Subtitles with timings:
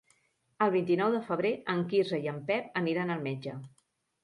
[0.65, 3.57] El vint-i-nou de febrer en Quirze i en Pep aniran al metge.